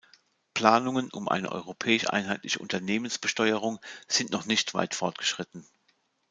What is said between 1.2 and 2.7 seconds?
eine europäisch einheitliche